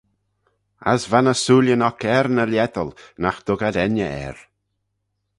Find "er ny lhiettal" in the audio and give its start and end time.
2.17-2.89